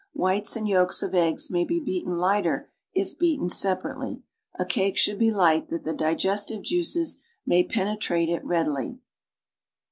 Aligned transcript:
Whites 0.13 0.55
and 0.55 0.67
yolks 0.67 1.03
of 1.03 1.13
eggs 1.13 1.51
may 1.51 1.63
be 1.63 1.79
beaten 1.79 2.17
lighter 2.17 2.67
if 2.91 3.19
beaten 3.19 3.49
separately. 3.51 4.23
A 4.57 4.65
cake 4.65 4.97
should 4.97 5.19
be 5.19 5.29
light 5.29 5.67
that 5.67 5.83
the 5.83 5.93
digestive 5.93 6.63
juices 6.63 7.21
may 7.45 7.63
penetrate 7.63 8.27
it 8.27 8.43
readily. 8.43 8.97